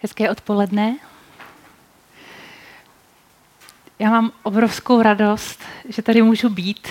[0.00, 0.96] Hezké odpoledne.
[3.98, 6.88] Já mám obrovskou radost, že tady můžu být.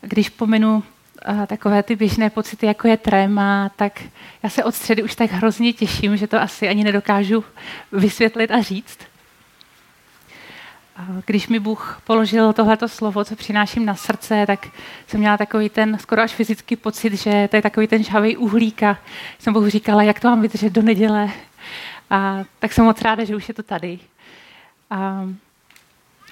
[0.00, 0.82] Když pominu
[1.28, 4.02] uh, takové ty běžné pocity, jako je tréma, tak
[4.42, 7.44] já se od středy už tak hrozně těším, že to asi ani nedokážu
[7.92, 8.98] vysvětlit a říct.
[11.26, 14.68] Když mi Bůh položil tohleto slovo, co přináším na srdce, tak
[15.06, 18.82] jsem měla takový ten skoro až fyzický pocit, že to je takový ten žhavý uhlík
[18.82, 18.98] a
[19.38, 21.30] jsem Bohu říkala, jak to mám vydržet do neděle.
[22.10, 23.98] A tak jsem moc ráda, že už je to tady.
[24.90, 25.28] A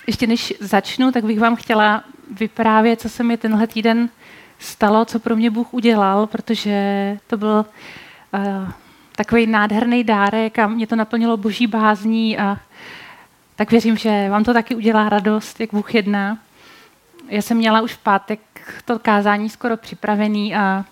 [0.07, 4.09] ještě než začnu, tak bych vám chtěla vyprávět, co se mi tenhle týden
[4.59, 7.67] stalo, co pro mě Bůh udělal, protože to byl
[8.33, 8.71] uh,
[9.17, 12.59] takový nádherný dárek a mě to naplnilo boží bázní a
[13.57, 16.39] tak věřím, že vám to taky udělá radost, jak Bůh jedná.
[17.29, 18.41] Já jsem měla už v pátek
[18.85, 20.85] to kázání skoro připravený a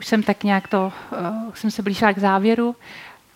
[0.00, 2.76] už jsem tak nějak to, uh, jsem se blížila k závěru.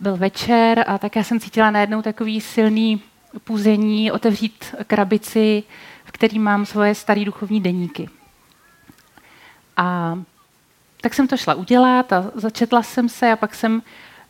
[0.01, 3.03] Byl večer a tak já jsem cítila najednou takový silný
[3.45, 5.63] půzení otevřít krabici,
[6.05, 8.09] v který mám svoje staré duchovní deníky.
[9.77, 10.19] A
[11.01, 13.83] tak jsem to šla udělat a začetla jsem se a pak jsem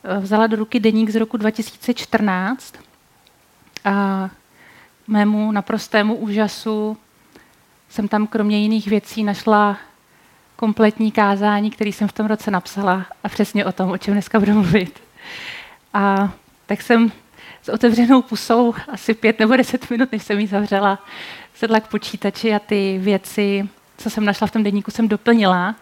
[0.03, 2.75] eh, vzala do ruky deník z roku 2014
[3.85, 4.29] a
[5.07, 6.97] mému naprostému úžasu
[7.89, 9.77] jsem tam kromě jiných věcí našla
[10.55, 14.39] kompletní kázání, který jsem v tom roce napsala a přesně o tom, o čem dneska
[14.39, 15.01] budu mluvit.
[15.93, 16.31] A
[16.65, 17.11] tak jsem
[17.61, 20.99] s otevřenou pusou asi pět nebo deset minut, než jsem ji zavřela,
[21.53, 25.75] sedla k počítači a ty věci, co jsem našla v tom denníku, jsem doplnila.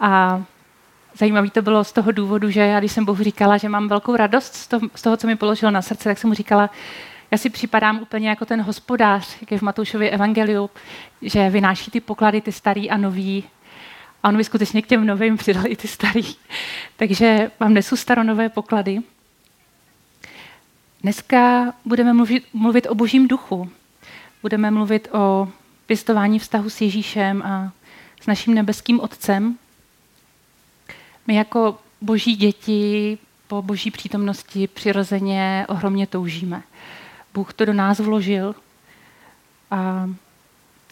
[0.00, 0.42] A
[1.14, 4.16] zajímavé to bylo z toho důvodu, že já, když jsem Bohu říkala, že mám velkou
[4.16, 4.54] radost
[4.94, 6.70] z toho, co mi položil na srdce, tak jsem mu říkala,
[7.30, 10.70] já si připadám úplně jako ten hospodář, jak je v Matoušově evangeliu,
[11.22, 13.44] že vynáší ty poklady, ty starý a nový.
[14.22, 16.22] A on mi skutečně k těm novým přidal i ty starý.
[16.96, 18.98] Takže vám nesu staronové poklady.
[21.02, 23.70] Dneska budeme mluvit, mluvit o božím duchu.
[24.42, 25.48] Budeme mluvit o
[25.86, 27.72] pěstování vztahu s Ježíšem a
[28.20, 29.58] s naším nebeským Otcem.
[31.26, 36.62] My jako boží děti po boží přítomnosti přirozeně ohromně toužíme.
[37.34, 38.54] Bůh to do nás vložil
[39.70, 40.10] a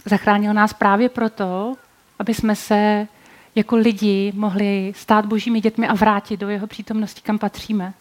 [0.04, 1.74] zachránil nás právě proto,
[2.18, 3.08] aby jsme se
[3.54, 7.94] jako lidi mohli stát božími dětmi a vrátit do jeho přítomnosti, kam patříme.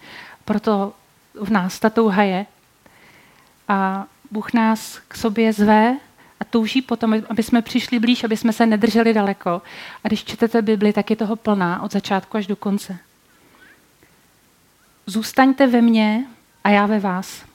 [0.45, 0.93] Proto
[1.41, 2.45] v nás ta touha je.
[3.67, 5.97] A Bůh nás k sobě zve
[6.39, 9.61] a touží potom, aby jsme přišli blíž, aby jsme se nedrželi daleko.
[10.03, 12.97] A když čtete Bibli, tak je toho plná od začátku až do konce.
[15.05, 16.25] Zůstaňte ve mně
[16.63, 17.45] a já ve vás.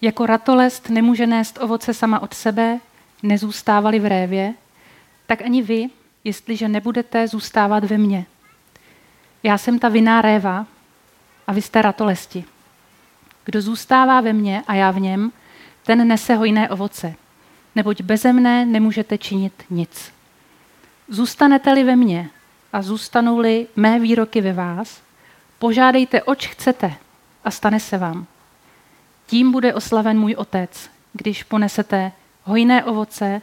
[0.00, 2.80] Jako ratolest nemůže nést ovoce sama od sebe,
[3.22, 4.54] nezůstávali v révě,
[5.26, 5.90] tak ani vy,
[6.24, 8.26] jestliže nebudete zůstávat ve mně.
[9.42, 10.66] Já jsem ta vinná réva
[11.46, 12.44] a vy jste ratolesti.
[13.44, 15.32] Kdo zůstává ve mně a já v něm,
[15.82, 17.14] ten nese hojné ovoce,
[17.74, 20.12] neboť beze mne nemůžete činit nic.
[21.08, 22.30] Zůstanete-li ve mně
[22.72, 25.02] a zůstanou-li mé výroky ve vás,
[25.58, 26.94] požádejte, oč chcete
[27.44, 28.26] a stane se vám.
[29.26, 32.12] Tím bude oslaven můj otec, když ponesete
[32.44, 33.42] hojné ovoce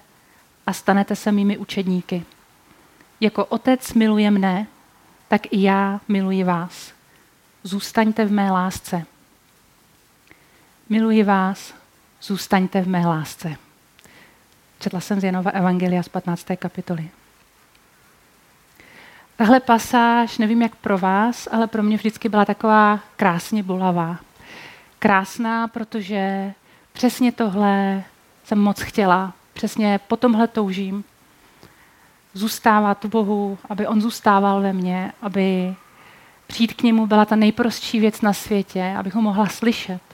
[0.68, 2.24] a stanete se mými učedníky.
[3.22, 4.68] Jako otec miluje mne,
[5.28, 6.92] tak i já miluji vás.
[7.64, 9.06] Zůstaňte v mé lásce.
[10.90, 11.74] Miluji vás,
[12.22, 13.56] zůstaňte v mé lásce.
[14.80, 16.48] Četla jsem z Janova Evangelia z 15.
[16.56, 17.10] kapitoly.
[19.36, 24.18] Tahle pasáž, nevím jak pro vás, ale pro mě vždycky byla taková krásně bolavá.
[25.00, 26.54] Krásná, protože
[26.94, 28.04] přesně tohle
[28.44, 29.34] jsem moc chtěla.
[29.54, 31.04] Přesně po tomhle toužím.
[32.34, 35.76] Zůstávat Bohu, aby On zůstával ve mně, aby
[36.48, 40.07] přijít k němu byla ta nejprostší věc na světě, abych ho mohla slyšet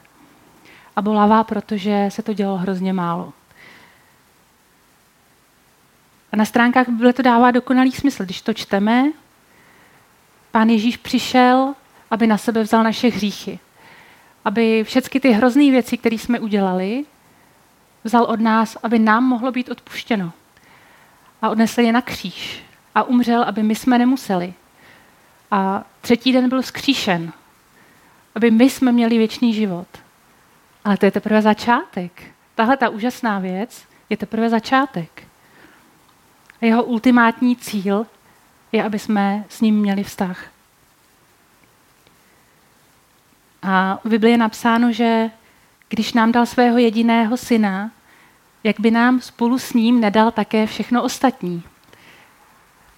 [0.96, 3.34] a bolavá, protože se to dělo hrozně málo.
[6.32, 8.26] A na stránkách Bible to dává dokonalý smysl.
[8.26, 9.12] Když to čteme,
[10.52, 11.74] pán Ježíš přišel,
[12.12, 13.60] aby na sebe vzal naše hříchy.
[14.46, 17.06] Aby všechny ty hrozné věci, které jsme udělali,
[18.04, 20.32] vzal od nás, aby nám mohlo být odpuštěno.
[21.42, 22.64] A odnesl je na kříž.
[22.96, 24.54] A umřel, aby my jsme nemuseli.
[25.52, 27.34] A třetí den byl skříšen,
[28.36, 29.88] aby my jsme měli věčný život.
[30.86, 32.24] Ale to je teprve začátek.
[32.56, 35.28] Tahle ta úžasná věc je teprve začátek.
[36.62, 38.08] Jeho ultimátní cíl
[38.72, 40.46] je, aby jsme s ním měli vztah.
[43.62, 45.30] A v Biblii je napsáno, že
[45.90, 47.92] když nám dal svého jediného syna,
[48.64, 51.64] jak by nám spolu s ním nedal také všechno ostatní.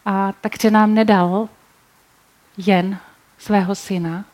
[0.05, 1.49] A takže nám nedal
[2.57, 2.97] jen
[3.37, 4.25] svého syna,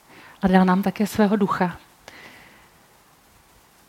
[0.41, 1.77] a dal nám také svého ducha.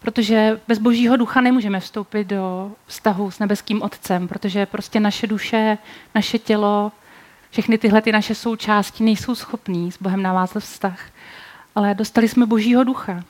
[0.02, 5.78] Protože bez božího ducha nemůžeme vstoupit do vztahu s nebeským otcem, protože prostě naše duše,
[6.14, 6.92] naše tělo,
[7.50, 11.00] všechny tyhle ty naše součásti nejsou schopní s Bohem navázat vztah.
[11.74, 13.24] Ale dostali jsme božího ducha.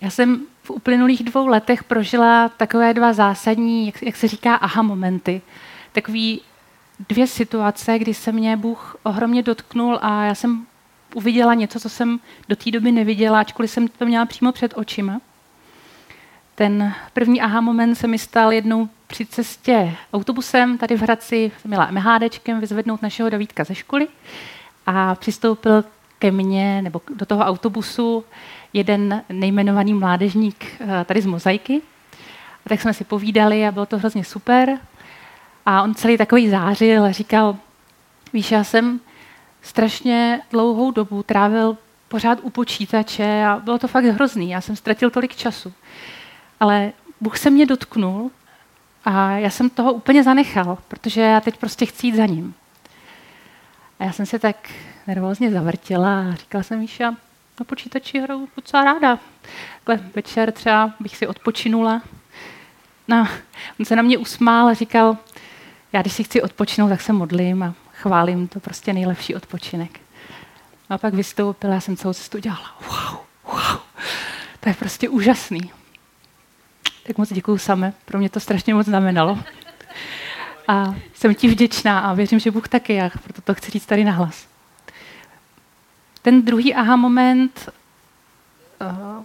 [0.00, 4.82] Já jsem v uplynulých dvou letech prožila takové dva zásadní, jak, jak se říká, aha
[4.82, 5.42] momenty.
[5.92, 6.40] Takový
[7.08, 10.66] dvě situace, kdy se mě Bůh ohromně dotknul a já jsem
[11.14, 15.20] uviděla něco, co jsem do té doby neviděla, ačkoliv jsem to měla přímo před očima.
[16.54, 21.68] Ten první aha moment se mi stal jednou při cestě autobusem tady v Hradci, jsem
[21.68, 24.08] měla MHDčkem vyzvednout našeho Davídka ze školy
[24.86, 25.84] a přistoupil
[26.18, 28.24] ke mně nebo do toho autobusu
[28.72, 31.82] jeden nejmenovaný mládežník eh, tady z Mozaiky.
[32.66, 34.78] A tak jsme si povídali a bylo to hrozně super.
[35.66, 37.56] A on celý takový zářil a říkal,
[38.32, 39.00] víš, já jsem
[39.68, 41.76] strašně dlouhou dobu trávil
[42.08, 44.50] pořád u počítače a bylo to fakt hrozný.
[44.50, 45.72] Já jsem ztratil tolik času.
[46.60, 48.30] Ale Bůh se mě dotknul
[49.04, 52.54] a já jsem toho úplně zanechal, protože já teď prostě chci jít za ním.
[54.00, 54.56] A já jsem se tak
[55.06, 57.10] nervózně zavrtila a říkala jsem, Míša,
[57.60, 59.18] na počítači hraju docela ráda.
[59.84, 62.02] Takhle večer třeba bych si odpočinula.
[63.08, 63.28] No,
[63.80, 65.16] on se na mě usmál a říkal,
[65.92, 70.00] já když si chci odpočinout, tak se modlím a chválím, to prostě nejlepší odpočinek.
[70.90, 73.80] A pak vystoupila, já jsem celou cestu dělala, wow, wow,
[74.60, 75.72] to je prostě úžasný.
[77.06, 79.38] Tak moc děkuju same, pro mě to strašně moc znamenalo.
[80.68, 84.04] A jsem ti vděčná a věřím, že Bůh taky, já proto to chci říct tady
[84.04, 84.46] nahlas.
[86.22, 87.68] Ten druhý aha moment
[88.80, 89.24] uh,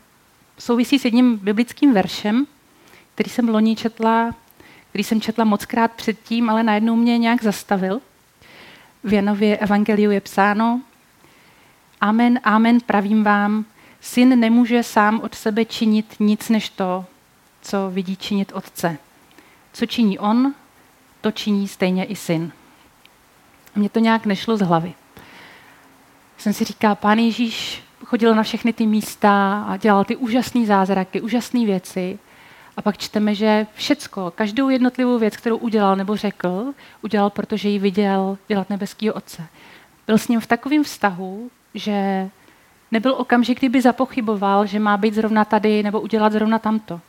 [0.57, 2.47] souvisí s jedním biblickým veršem,
[3.13, 4.35] který jsem loni četla,
[4.89, 8.01] který jsem četla moc krát předtím, ale najednou mě nějak zastavil.
[9.03, 10.81] V Janově evangeliu je psáno,
[12.01, 13.65] Amen, amen, pravím vám,
[14.01, 17.05] syn nemůže sám od sebe činit nic než to,
[17.61, 18.97] co vidí činit otce.
[19.73, 20.53] Co činí on,
[21.21, 22.51] to činí stejně i syn.
[23.75, 24.93] Mně to nějak nešlo z hlavy.
[26.37, 31.21] Jsem si říkal, pán Ježíš chodil na všechny ty místa a dělal ty úžasné zázraky,
[31.21, 32.19] úžasné věci.
[32.77, 37.79] A pak čteme, že všecko, každou jednotlivou věc, kterou udělal nebo řekl, udělal, protože ji
[37.79, 39.47] viděl dělat nebeskýho otce.
[40.07, 42.29] Byl s ním v takovém vztahu, že
[42.91, 47.01] nebyl okamžik, kdyby zapochyboval, že má být zrovna tady nebo udělat zrovna tamto.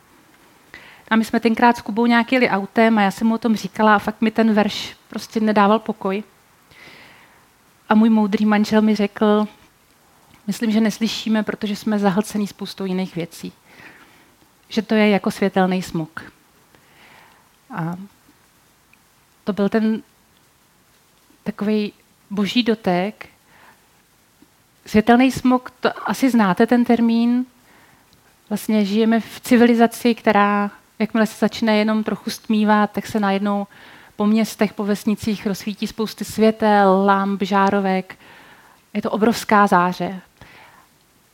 [1.09, 3.57] A my jsme tenkrát s Kubou nějak jeli autem a já jsem mu o tom
[3.57, 6.23] říkala a fakt mi ten verš prostě nedával pokoj.
[7.89, 9.49] A můj moudrý manžel mi řekl,
[10.47, 13.53] myslím, že neslyšíme, protože jsme zahlcený spoustou jiných věcí.
[14.69, 16.33] Že to je jako světelný smog.
[17.71, 17.97] A
[19.45, 20.03] to byl ten
[21.45, 21.93] takový
[22.31, 23.29] boží dotek.
[24.87, 27.47] Světelný smog, to asi znáte ten termín.
[28.49, 33.67] Vlastně žijeme v civilizaci, která jakmile se začne jenom trochu stmívat, tak se najednou
[34.17, 38.19] po městech, po vesnicích rozsvítí spousty světel, lamp, žárovek.
[38.95, 40.21] Je to obrovská záře.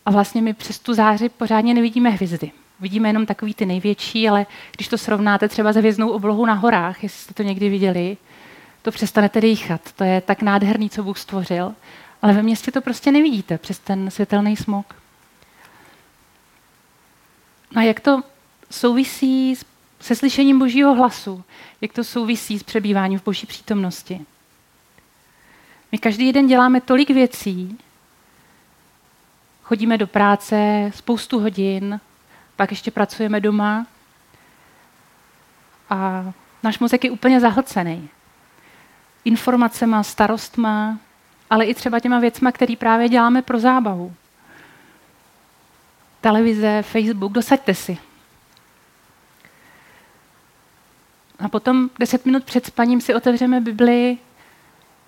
[0.06, 2.53] A vlastně my přes tu záři pořádně nevidíme hvězdy.
[2.81, 4.47] Vidíme jenom takový ty největší, ale
[4.77, 8.17] když to srovnáte třeba s hvězdnou oblohou na horách, jestli jste to někdy viděli,
[8.82, 9.93] to přestanete dýchat.
[9.93, 11.75] To je tak nádherný, co Bůh stvořil.
[12.23, 14.94] Ale ve městě to prostě nevidíte přes ten světelný smog.
[17.73, 18.23] No a jak to
[18.71, 19.57] souvisí
[20.00, 21.45] se slyšením božího hlasu,
[21.81, 24.21] jak to souvisí s přebýváním v boží přítomnosti.
[25.93, 27.78] My každý den děláme tolik věcí,
[29.62, 32.00] chodíme do práce spoustu hodin,
[32.61, 33.87] pak ještě pracujeme doma
[35.90, 36.25] a
[36.62, 38.09] náš mozek je úplně zahlcený.
[39.25, 40.99] Informacema, starostma,
[41.50, 44.14] ale i třeba těma věcma, které právě děláme pro zábavu.
[46.21, 47.99] Televize, Facebook, dosaďte si.
[51.38, 54.19] A potom deset minut před spaním si otevřeme Bibli,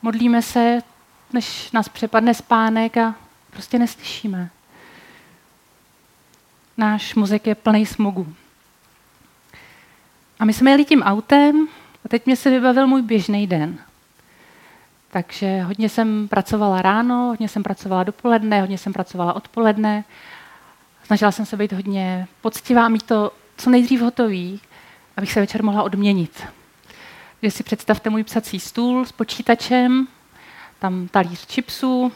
[0.02, 0.82] modlíme se,
[1.32, 3.14] než nás přepadne spánek a
[3.50, 4.50] prostě neslyšíme.
[6.82, 8.34] Náš mozek je plný smogu.
[10.38, 11.68] A my jsme jeli tím autem
[12.04, 13.78] a teď mě se vybavil můj běžný den.
[15.10, 20.04] Takže hodně jsem pracovala ráno, hodně jsem pracovala dopoledne, hodně jsem pracovala odpoledne.
[21.04, 24.60] Snažila jsem se být hodně poctivá, mít to co nejdřív hotový,
[25.16, 26.46] abych se večer mohla odměnit.
[27.42, 30.08] Že si představte můj psací stůl s počítačem,
[30.78, 32.12] tam talíř chipsů,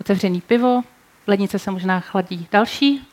[0.00, 0.82] otevřený pivo,
[1.24, 3.06] v lednice se možná chladí další.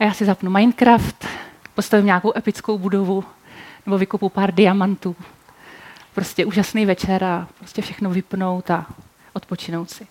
[0.00, 1.26] A já si zapnu Minecraft,
[1.74, 3.24] postavím nějakou epickou budovu
[3.86, 5.16] nebo vykopu pár diamantů.
[6.14, 8.86] Prostě úžasný večer a prostě všechno vypnout a
[9.32, 10.06] odpočinout si.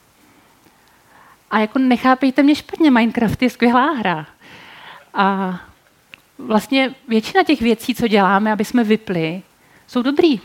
[1.52, 4.26] A jako nechápejte mě špatně, Minecraft je skvělá hra.
[5.14, 5.60] A
[6.38, 9.42] vlastně většina těch věcí, co děláme, aby jsme vypli,
[9.88, 10.40] jsou dobrý.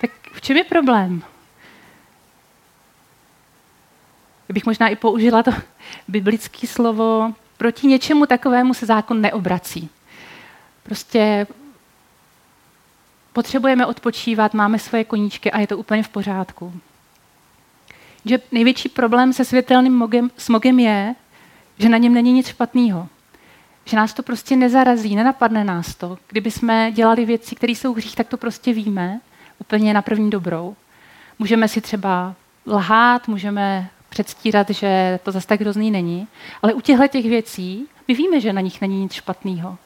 [0.00, 1.22] Tak v čem je problém?
[4.48, 5.50] bych možná i použila to
[6.08, 9.88] biblické slovo, proti něčemu takovému se zákon neobrací.
[10.82, 11.46] Prostě
[13.32, 16.72] potřebujeme odpočívat, máme svoje koníčky a je to úplně v pořádku.
[18.24, 21.14] Že největší problém se světelným mogem, smogem je,
[21.78, 23.08] že na něm není nic špatného.
[23.84, 26.18] Že nás to prostě nezarazí, nenapadne nás to.
[26.28, 29.20] Kdyby jsme dělali věci, které jsou hřích, tak to prostě víme,
[29.58, 30.76] úplně na první dobrou.
[31.38, 32.34] Můžeme si třeba
[32.66, 36.28] lhát, můžeme předstírat, že to zase tak hrozný není,
[36.62, 39.78] ale u těchto těch věcí my víme, že na nich není nic špatného.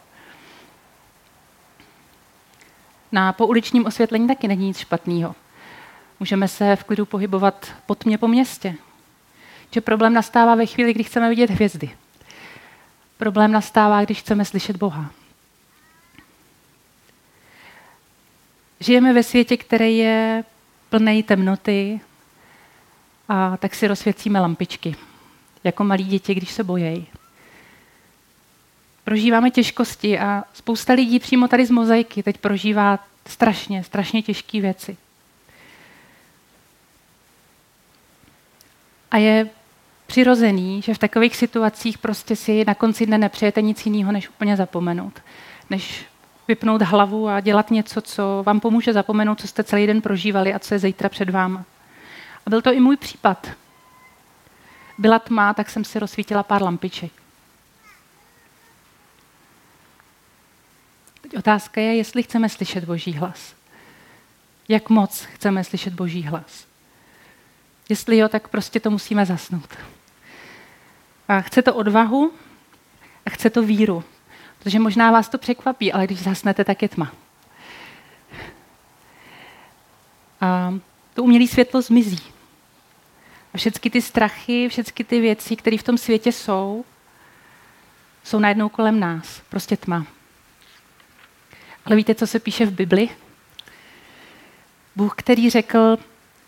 [3.12, 5.34] Na pouličním osvětlení taky není nic špatného.
[6.20, 8.74] Můžeme se v klidu pohybovat po tmě po městě.
[9.70, 11.90] Že problém nastává ve chvíli, kdy chceme vidět hvězdy.
[13.18, 15.10] Problém nastává, když chceme slyšet Boha.
[18.80, 20.44] Žijeme ve světě, který je
[20.90, 22.00] plný temnoty
[23.32, 24.96] a tak si rozsvěcíme lampičky,
[25.64, 27.06] jako malí děti, když se bojejí.
[29.04, 34.96] Prožíváme těžkosti a spousta lidí přímo tady z mozaiky teď prožívá strašně, strašně těžké věci.
[39.10, 39.48] A je
[40.06, 44.56] přirozený, že v takových situacích prostě si na konci dne nepřejete nic jiného, než úplně
[44.56, 45.22] zapomenout.
[45.70, 46.04] Než
[46.48, 50.58] vypnout hlavu a dělat něco, co vám pomůže zapomenout, co jste celý den prožívali a
[50.58, 51.64] co je zítra před váma.
[52.46, 53.46] A byl to i můj případ.
[54.98, 57.12] Byla tma, tak jsem si rozsvítila pár lampiček.
[61.20, 63.54] Teď otázka je, jestli chceme slyšet Boží hlas.
[64.68, 66.66] Jak moc chceme slyšet Boží hlas.
[67.88, 69.76] Jestli jo, tak prostě to musíme zasnout.
[71.28, 72.32] A chce to odvahu
[73.26, 74.04] a chce to víru.
[74.58, 77.12] Protože možná vás to překvapí, ale když zasnete, tak je tma.
[80.40, 80.74] A
[81.20, 82.20] to umělé světlo zmizí.
[83.54, 86.84] A všechny ty strachy, všechny ty věci, které v tom světě jsou,
[88.24, 89.42] jsou najednou kolem nás.
[89.48, 90.06] Prostě tma.
[91.84, 93.08] Ale víte, co se píše v Bibli?
[94.96, 95.98] Bůh, který řekl,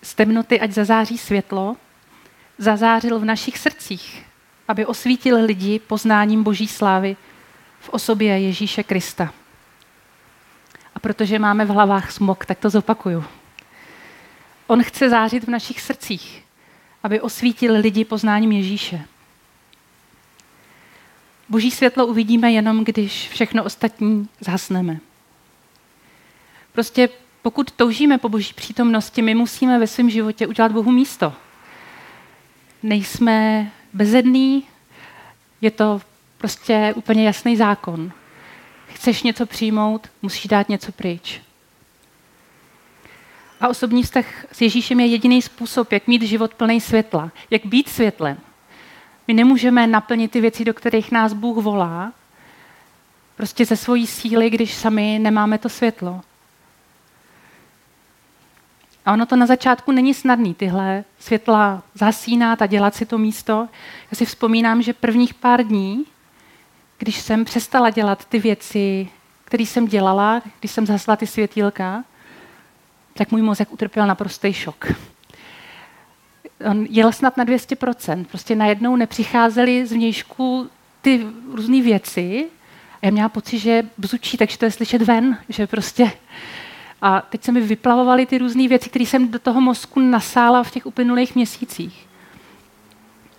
[0.03, 1.77] z temnoty ať zazáří světlo,
[2.59, 4.25] zazářil v našich srdcích,
[4.69, 7.17] aby osvítil lidi poznáním Boží slávy
[7.81, 9.33] v osobě Ježíše Krista.
[10.95, 13.25] A protože máme v hlavách smok, tak to zopakuju.
[14.73, 16.45] On chce zářit v našich srdcích,
[17.03, 19.05] aby osvítil lidi poznáním Ježíše.
[21.49, 24.99] Boží světlo uvidíme jenom, když všechno ostatní zhasneme.
[26.73, 27.09] Prostě
[27.43, 31.33] pokud toužíme po boží přítomnosti, my musíme ve svém životě udělat Bohu místo.
[32.83, 34.67] Nejsme bezední,
[35.61, 36.01] je to
[36.39, 38.13] prostě úplně jasný zákon.
[38.87, 41.41] Chceš něco přijmout, musíš dát něco pryč.
[43.63, 47.89] A osobní vztah s Ježíšem je jediný způsob, jak mít život plný světla, jak být
[47.89, 48.37] světlem.
[49.29, 52.13] My nemůžeme naplnit ty věci, do kterých nás Bůh volá,
[53.37, 56.21] prostě ze svojí síly, když sami nemáme to světlo.
[59.07, 63.69] A ono to na začátku není snadný, tyhle světla zasínat a dělat si to místo.
[64.11, 66.05] Já si vzpomínám, že prvních pár dní,
[66.99, 69.09] když jsem přestala dělat ty věci,
[69.45, 72.05] které jsem dělala, když jsem zasla ty světílka,
[73.15, 74.93] tak můj mozek utrpěl naprostý šok.
[76.71, 78.25] On jel snad na 200%.
[78.25, 80.71] Prostě najednou nepřicházely z vnějšku
[81.03, 82.47] ty různé věci
[83.03, 86.13] a já měla pocit, že bzučí, takže to je slyšet ven, že prostě
[87.03, 90.71] a teď se mi vyplavovaly ty různé věci, které jsem do toho mozku nasála v
[90.71, 92.07] těch uplynulých měsících.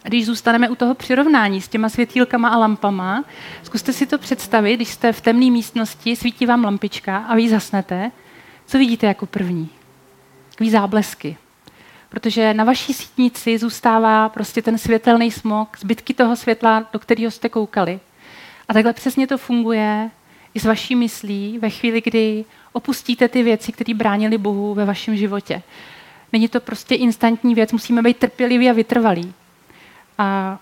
[0.05, 3.23] A když zůstaneme u toho přirovnání s těma světýlkama a lampama,
[3.63, 8.11] zkuste si to představit, když jste v temné místnosti, svítí vám lampička a vy zasnete,
[8.65, 9.69] co vidíte jako první?
[10.49, 11.37] Takový záblesky.
[12.09, 17.49] Protože na vaší sítnici zůstává prostě ten světelný smog, zbytky toho světla, do kterého jste
[17.49, 17.99] koukali.
[18.67, 20.09] A takhle přesně to funguje
[20.53, 25.15] i s vaší myslí ve chvíli, kdy opustíte ty věci, které bránily Bohu ve vašem
[25.15, 25.61] životě.
[26.33, 29.33] Není to prostě instantní věc, musíme být trpěliví a vytrvalí.
[30.17, 30.59] A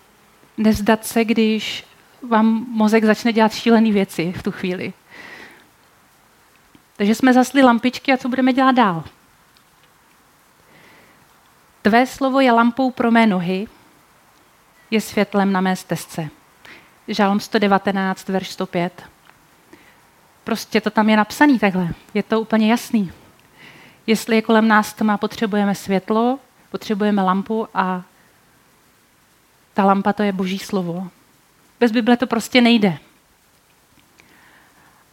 [0.57, 1.83] nevzdat se, když
[2.29, 4.93] vám mozek začne dělat šílené věci v tu chvíli.
[7.01, 9.03] Takže jsme zasli lampičky a co budeme dělat dál?
[11.81, 13.67] Tvé slovo je lampou pro mé nohy,
[14.91, 16.29] je světlem na mé stezce.
[17.07, 19.03] Žálm 119, verš 105.
[20.43, 21.89] Prostě to tam je napsaný takhle.
[22.13, 23.11] Je to úplně jasný.
[24.07, 26.39] Jestli je kolem nás tma, potřebujeme světlo,
[26.71, 28.03] potřebujeme lampu a
[29.73, 31.09] ta lampa to je boží slovo.
[31.79, 32.97] Bez Bible to prostě nejde.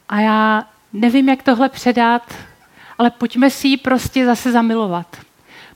[0.09, 2.35] A já nevím, jak tohle předat,
[2.99, 5.17] ale pojďme si ji prostě zase zamilovat.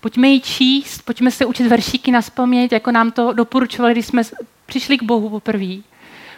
[0.00, 4.22] Pojďme ji číst, pojďme se učit veršíky na spaměť, jako nám to doporučovali, když jsme
[4.66, 5.74] přišli k Bohu poprvé.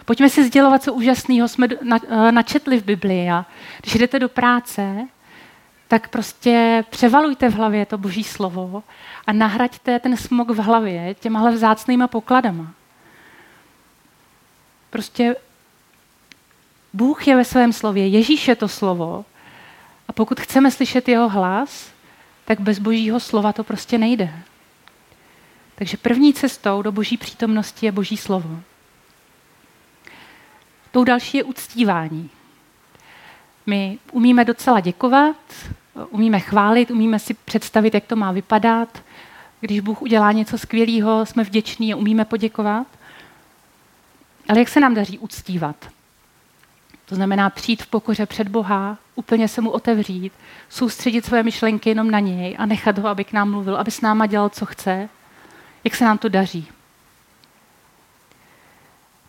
[0.05, 3.31] Pojďme si sdělovat, co úžasného jsme eh, načetli v Biblii.
[3.31, 3.47] A
[3.81, 5.09] když jdete do práce,
[5.89, 8.83] tak prostě převalujte v hlavě to boží slovo
[9.27, 12.73] a nahraďte ten smog v hlavě těmahle vzácnýma pokladama.
[14.91, 15.37] Prostě
[16.95, 19.25] Bůh je ve svém slově, Ježíš je to slovo
[20.09, 21.91] a pokud chceme slyšet jeho hlas,
[22.45, 24.33] tak bez božího slova to prostě nejde.
[25.75, 28.61] Takže první cestou do boží přítomnosti je boží slovo.
[30.91, 32.31] Tou další je uctívání.
[33.67, 35.37] My umíme docela děkovat,
[36.11, 39.03] umíme chválit, umíme si představit, jak to má vypadat.
[39.61, 42.87] Když Bůh udělá něco skvělého, jsme vděční a umíme poděkovat.
[44.49, 45.77] Ale jak se nám daří uctívat?
[47.15, 50.33] To znamená přijít v pokoře před Boha, úplně se mu otevřít,
[50.69, 54.01] soustředit své myšlenky jenom na něj a nechat ho, aby k nám mluvil, aby s
[54.01, 55.09] náma dělal, co chce.
[55.85, 56.69] Jak se nám to daří?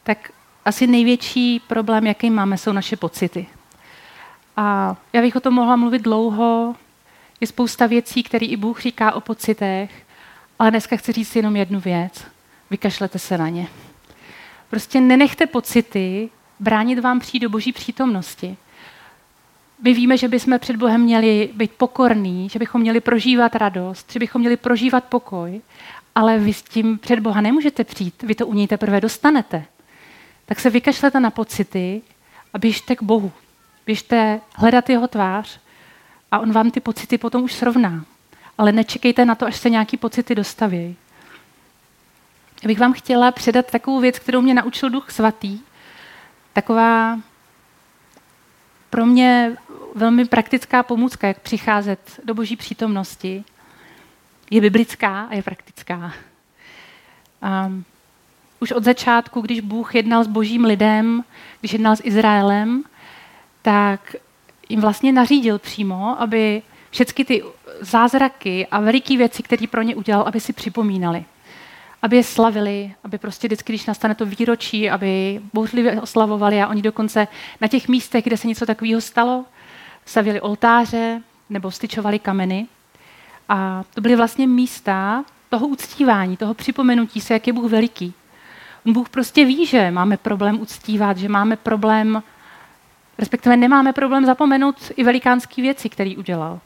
[0.03, 0.31] Tak
[0.65, 3.47] asi největší problém, jaký máme, jsou naše pocity.
[4.57, 6.75] A já bych o tom mohla mluvit dlouho.
[7.41, 10.05] Je spousta věcí, které i Bůh říká o pocitech,
[10.59, 12.27] ale dneska chci říct jenom jednu věc.
[12.69, 13.67] Vykašlete se na ně.
[14.69, 18.57] Prostě nenechte pocity bránit vám přijít do boží přítomnosti.
[19.83, 24.19] My víme, že bychom před Bohem měli být pokorní, že bychom měli prožívat radost, že
[24.19, 25.61] bychom měli prožívat pokoj,
[26.15, 29.65] ale vy s tím před Boha nemůžete přijít, vy to u něj teprve dostanete.
[30.45, 32.01] Tak se vykašlete na pocity
[32.53, 33.31] a běžte k Bohu.
[33.85, 35.59] Běžte hledat jeho tvář
[36.31, 38.05] a on vám ty pocity potom už srovná.
[38.57, 40.95] Ale nečekejte na to, až se nějaký pocity dostaví.
[42.63, 45.59] Já bych vám chtěla předat takovou věc, kterou mě naučil Duch Svatý.
[46.55, 47.19] Taková
[48.89, 49.55] pro mě
[49.95, 53.43] velmi praktická pomůcka, jak přicházet do boží přítomnosti.
[54.51, 56.13] Je biblická a je praktická.
[57.67, 57.85] Um,
[58.59, 61.23] už od začátku, když Bůh jednal s božím lidem,
[61.59, 62.83] když jednal s Izraelem,
[63.61, 64.15] tak
[64.69, 67.43] jim vlastně nařídil přímo, aby všechny ty
[67.81, 71.25] zázraky a veliké věci, které pro ně udělal, aby si připomínali.
[72.05, 76.81] Aby je slavili, aby prostě vždycky, když nastane to výročí, aby bouřlivě oslavovali a oni
[76.81, 77.27] dokonce
[77.61, 79.45] na těch místech, kde se něco takového stalo,
[80.05, 82.67] stavili oltáře nebo styčovali kameny.
[83.49, 88.13] A to byly vlastně místa toho uctívání, toho připomenutí se, jak je Bůh veliký.
[88.85, 92.23] Bůh prostě ví, že máme problém uctívat, že máme problém
[93.17, 96.59] Respektive nemáme problém zapomenout i velikánské věci, které udělal.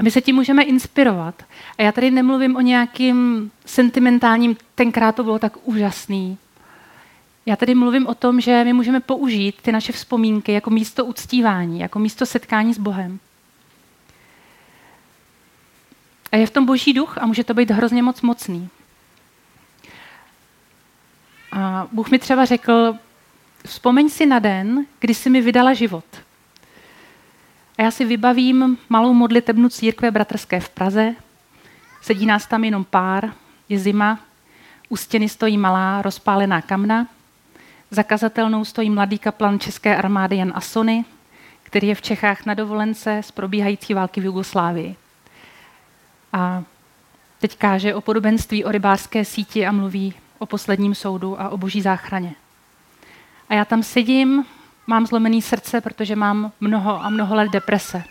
[0.00, 1.42] A my se tím můžeme inspirovat.
[1.78, 6.38] A já tady nemluvím o nějakým sentimentálním, tenkrát to bylo tak úžasný.
[7.46, 11.80] Já tady mluvím o tom, že my můžeme použít ty naše vzpomínky jako místo uctívání,
[11.80, 13.18] jako místo setkání s Bohem.
[16.32, 18.68] A je v tom boží duch a může to být hrozně moc mocný.
[21.52, 22.94] A Bůh mi třeba řekl,
[23.66, 26.04] Vzpomeň si na den, kdy jsi mi vydala život.
[27.80, 31.14] A já si vybavím malou modlitebnu církve bratrské v Praze.
[32.02, 33.32] Sedí nás tam jenom pár,
[33.68, 34.18] je zima,
[34.88, 37.06] u stěny stojí malá rozpálená kamna,
[37.90, 41.04] za kazatelnou stojí mladý kaplan České armády Jan Asony,
[41.62, 44.96] který je v Čechách na dovolence z probíhající války v Jugoslávii.
[46.32, 46.62] A
[47.38, 51.82] teď káže o podobenství o rybářské síti a mluví o posledním soudu a o boží
[51.82, 52.34] záchraně.
[53.48, 54.44] A já tam sedím,
[54.90, 58.04] mám zlomený srdce, protože mám mnoho a mnoho let deprese.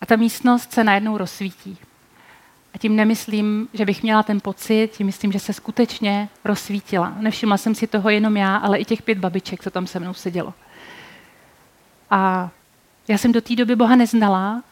[0.00, 1.78] A ta místnost se najednou rozsvítí.
[2.74, 7.14] A tím nemyslím, že bych měla ten pocit, tím myslím, že se skutečně rozsvítila.
[7.18, 10.14] Nevšimla jsem si toho jenom já, ale i těch pět babiček, co tam se mnou
[10.14, 10.54] sedělo.
[12.10, 12.50] A
[13.08, 14.62] já jsem do té doby Boha neznala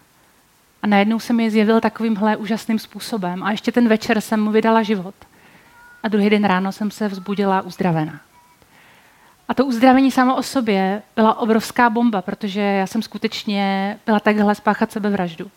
[0.82, 3.42] a najednou se mi zjevil takovýmhle úžasným způsobem.
[3.42, 5.14] A ještě ten večer jsem mu vydala život
[6.02, 8.20] a druhý den ráno jsem se vzbudila uzdravená.
[9.48, 14.54] A to uzdravení samo o sobě byla obrovská bomba, protože já jsem skutečně byla takhle
[14.54, 15.50] spáchat sebevraždu.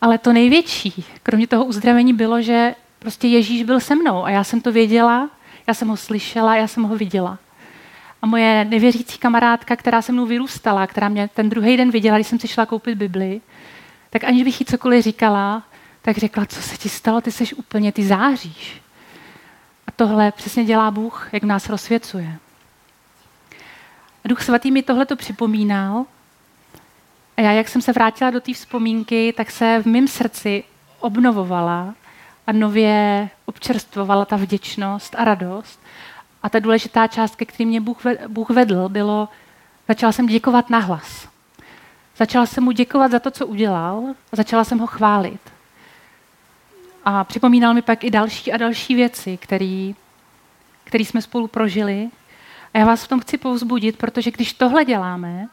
[0.00, 4.44] Ale to největší, kromě toho uzdravení, bylo, že prostě Ježíš byl se mnou a já
[4.44, 5.30] jsem to věděla,
[5.66, 7.38] já jsem ho slyšela, já jsem ho viděla.
[8.22, 12.26] A moje nevěřící kamarádka, která se mnou vyrůstala, která mě ten druhý den viděla, když
[12.26, 13.40] jsem si šla koupit Bibli,
[14.10, 15.62] tak aniž bych jí cokoliv říkala,
[16.02, 18.80] tak řekla, co se ti stalo, ty seš úplně, ty záříš.
[19.86, 22.38] A tohle přesně dělá Bůh, jak nás rozsvěcuje.
[24.24, 26.04] Duch Svatý mi tohle to připomínal.
[27.36, 30.64] A já, jak jsem se vrátila do té vzpomínky, tak se v mém srdci
[31.00, 31.94] obnovovala
[32.46, 35.80] a nově občerstvovala ta vděčnost a radost.
[36.42, 37.80] A ta důležitá část, ke který mě
[38.28, 39.28] Bůh vedl, bylo,
[39.88, 41.28] začala jsem děkovat nahlas.
[42.16, 45.40] Začala jsem mu děkovat za to, co udělal a začala jsem ho chválit.
[47.08, 49.36] A připomínal mi pak i další a další věci,
[50.84, 52.08] které jsme spolu prožili.
[52.74, 55.48] A já vás v tom chci povzbudit, protože když tohle děláme,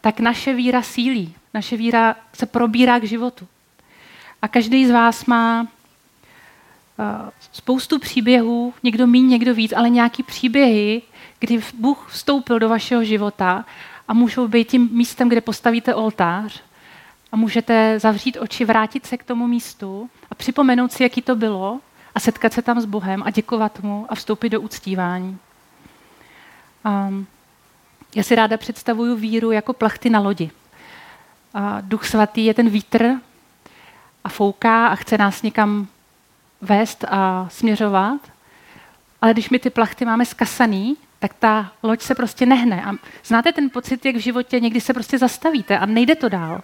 [0.00, 1.34] tak naše víra sílí.
[1.54, 3.46] Naše víra se probírá k životu.
[4.42, 5.68] A každý z vás má uh,
[7.52, 11.02] spoustu příběhů, někdo míň, někdo víc, ale nějaký příběhy,
[11.38, 13.64] kdy Bůh vstoupil do vašeho života
[14.08, 16.62] a můžou být tím místem, kde postavíte oltář
[17.32, 21.80] a můžete zavřít oči, vrátit se k tomu místu a připomenout si, jaký to bylo
[22.14, 25.38] a setkat se tam s Bohem a děkovat mu a vstoupit do uctívání.
[26.84, 27.26] Um,
[28.14, 30.50] já si ráda představuju víru jako plachty na lodi.
[31.54, 33.14] A Duch svatý je ten vítr
[34.24, 35.86] a fouká a chce nás někam
[36.60, 38.20] vést a směřovat.
[39.22, 42.84] Ale když my ty plachty máme skasaný, tak ta loď se prostě nehne.
[42.84, 42.92] A
[43.24, 46.60] znáte ten pocit, jak v životě někdy se prostě zastavíte a nejde to dál.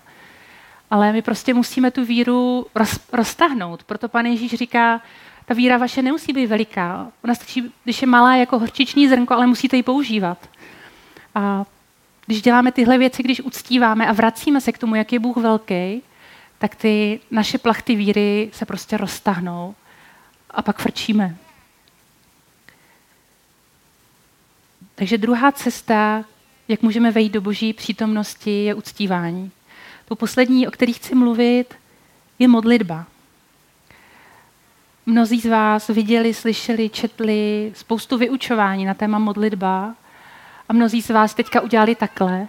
[0.91, 3.85] Ale my prostě musíme tu víru roz, roztahnout.
[3.85, 5.01] Proto pan Ježíš říká,
[5.45, 7.13] ta víra vaše nemusí být veliká.
[7.25, 10.49] Ona stačí, když je malá jako horčiční zrnko, ale musíte ji používat.
[11.35, 11.65] A
[12.27, 16.03] když děláme tyhle věci, když uctíváme a vracíme se k tomu, jak je Bůh velký,
[16.59, 19.75] tak ty naše plachty víry se prostě roztahnou
[20.51, 21.37] a pak frčíme.
[24.95, 26.25] Takže druhá cesta,
[26.69, 29.51] jak můžeme vejít do boží přítomnosti, je uctívání.
[30.05, 31.75] To poslední, o kterých chci mluvit,
[32.39, 33.07] je modlitba.
[35.07, 39.95] Mnozí z vás viděli, slyšeli, četli spoustu vyučování na téma modlitba
[40.69, 42.49] a mnozí z vás teďka udělali takhle,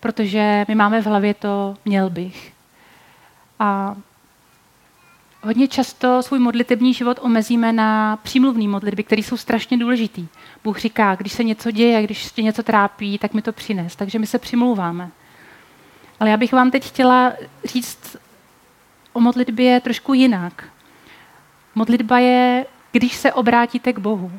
[0.00, 2.52] protože my máme v hlavě to měl bych.
[3.58, 3.96] A
[5.42, 10.26] hodně často svůj modlitební život omezíme na přímluvné modlitby, které jsou strašně důležitý.
[10.64, 13.96] Bůh říká, když se něco děje, když tě něco trápí, tak mi to přines.
[13.96, 15.10] Takže my se přimlouváme.
[16.22, 17.32] Ale já bych vám teď chtěla
[17.64, 18.16] říct
[19.12, 20.64] o modlitbě trošku jinak.
[21.74, 24.32] Modlitba je, když se obrátíte k Bohu.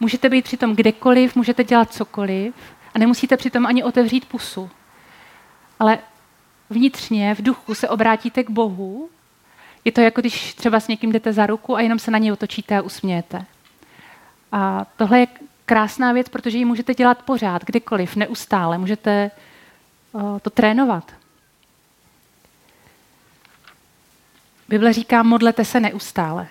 [0.00, 2.54] Můžete být přitom kdekoliv, můžete dělat cokoliv
[2.94, 4.70] a nemusíte přitom ani otevřít pusu.
[5.80, 5.98] Ale
[6.70, 9.08] vnitřně, v duchu se obrátíte k Bohu.
[9.84, 12.32] Je to jako když třeba s někým jdete za ruku a jenom se na něj
[12.32, 13.44] otočíte a usmějete.
[14.52, 15.26] A tohle je
[15.64, 18.78] krásná věc, protože ji můžete dělat pořád, kdykoliv, neustále.
[18.78, 19.30] Můžete
[20.42, 21.12] to trénovat.
[24.68, 26.48] Bible říká, modlete se neustále.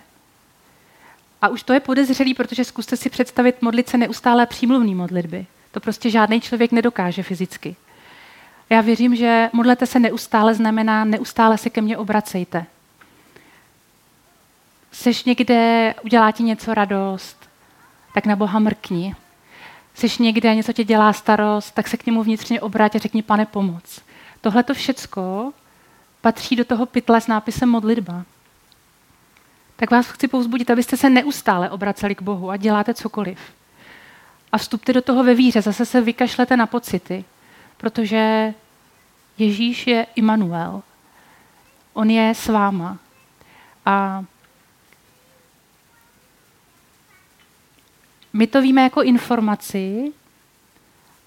[1.42, 5.46] A už to je podezřelý, protože zkuste si představit modlit se neustále přímluvný modlitby.
[5.72, 7.76] To prostě žádný člověk nedokáže fyzicky.
[8.70, 12.66] Já věřím, že modlete se neustále znamená neustále se ke mně obracejte.
[14.92, 17.50] Seš někde, udělá ti něco radost,
[18.14, 19.16] tak na Boha mrkni.
[19.98, 23.46] Seš někde, něco tě dělá starost, tak se k němu vnitřně obrať a řekni, pane,
[23.46, 24.02] pomoc.
[24.42, 25.54] Tohle to všecko
[26.22, 28.24] patří do toho pytle s nápisem modlitba
[29.78, 33.40] tak vás chci povzbudit, abyste se neustále obraceli k Bohu a děláte cokoliv.
[34.52, 37.26] A vstupte do toho ve víře, zase se vykašlete na pocity,
[37.78, 38.54] protože
[39.38, 40.82] Ježíš je Immanuel.
[41.94, 42.98] On je s váma.
[43.86, 44.24] A
[48.38, 50.12] my to víme jako informaci,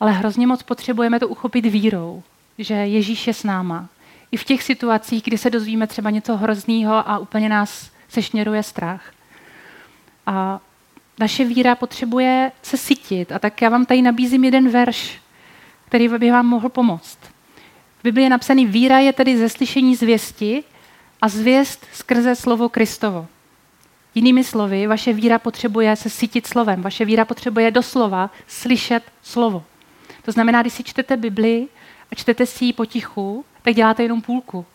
[0.01, 2.23] ale hrozně moc potřebujeme to uchopit vírou,
[2.59, 3.89] že Ježíš je s náma.
[4.33, 9.13] I v těch situacích, kdy se dozvíme třeba něco hrozného a úplně nás sešněruje strach.
[10.27, 10.61] A
[11.19, 13.33] naše víra potřebuje se sytit.
[13.33, 15.21] A tak já vám tady nabízím jeden verš,
[15.87, 17.19] který by vám mohl pomoct.
[17.99, 20.65] V Biblii je napsaný, víra je tedy ze slyšení zvěsti
[21.23, 23.27] a zvěst skrze slovo Kristovo.
[24.15, 26.83] Jinými slovy, vaše víra potřebuje se sytit slovem.
[26.83, 29.65] Vaše víra potřebuje doslova slyšet slovo.
[30.23, 31.69] To znamená, když si čtete Bibli
[32.13, 34.67] a čtete si ji potichu, tak děláte jenom půlku.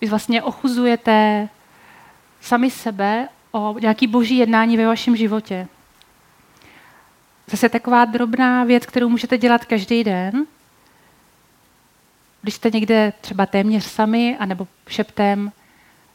[0.00, 1.48] Vy vlastně ochuzujete
[2.40, 5.68] sami sebe o nějaký boží jednání ve vašem životě.
[7.46, 10.46] Zase taková drobná věc, kterou můžete dělat každý den,
[12.42, 15.52] když jste někde třeba téměř sami, anebo šeptem,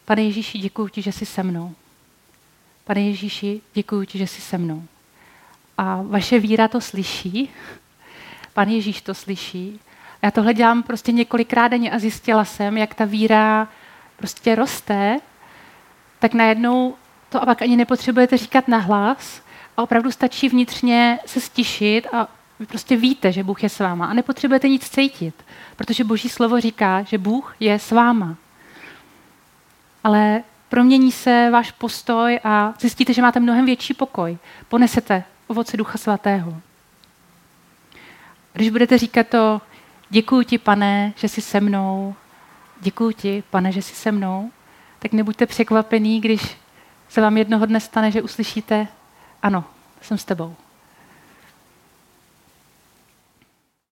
[0.06, 1.76] pane Ježíši, děkuji ti, že jsi se mnou.
[2.86, 4.84] Pane Ježíši, děkuji ti, že jsi se mnou.
[5.78, 7.50] A vaše víra to slyší,
[8.54, 9.80] pan Ježíš to slyší.
[10.22, 13.68] Já tohle dělám prostě několikrát denně a zjistila jsem, jak ta víra
[14.18, 15.20] prostě roste
[16.20, 16.96] tak najednou
[17.30, 19.42] to a pak ani nepotřebujete říkat nahlas
[19.78, 22.28] a opravdu stačí vnitřně se stišit a
[22.60, 25.36] vy prostě víte, že Bůh je s váma a nepotřebujete nic cítit,
[25.76, 28.36] protože Boží slovo říká, že Bůh je s váma.
[30.04, 30.44] ale
[30.74, 34.38] promění se váš postoj a zjistíte, že máte mnohem větší pokoj.
[34.70, 36.62] Ponesete ovoce Ducha Svatého.
[38.54, 39.62] Když budete říkat to,
[40.10, 42.16] děkuji ti, pane, že jsi se mnou,
[42.82, 44.52] děkuji ti, pane, že jsi se mnou,
[45.00, 46.58] tak nebuďte překvapený, když
[47.10, 48.88] se vám jednoho dne stane, že uslyšíte,
[49.42, 49.64] ano,
[50.02, 50.56] jsem s tebou.